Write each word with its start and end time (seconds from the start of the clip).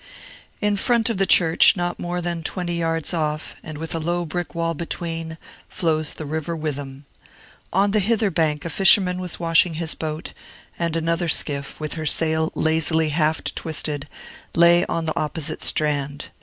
In 0.61 0.77
front 0.77 1.11
of 1.11 1.19
the 1.19 1.27
church, 1.27 1.75
not 1.75 1.99
more 1.99 2.21
than 2.21 2.41
twenty 2.41 2.73
yards 2.75 3.13
off, 3.13 3.55
and 3.61 3.77
with 3.77 3.93
a 3.93 3.99
low 3.99 4.25
brick 4.25 4.55
wall 4.55 4.73
between, 4.73 5.37
flows 5.69 6.15
the 6.15 6.25
river 6.25 6.55
Witham. 6.55 7.05
On 7.71 7.91
the 7.91 7.99
hither 7.99 8.31
bank 8.31 8.65
a 8.65 8.71
fisherman 8.71 9.21
was 9.21 9.39
washing 9.39 9.75
his 9.75 9.93
boat; 9.93 10.33
and 10.79 10.95
another 10.95 11.27
skiff, 11.27 11.79
with 11.79 11.93
her 11.93 12.07
sail 12.07 12.51
lazily 12.55 13.09
half 13.09 13.43
twisted, 13.43 14.07
lay 14.55 14.83
on 14.87 15.05
the 15.05 15.15
opposite 15.15 15.61
strand. 15.63 16.31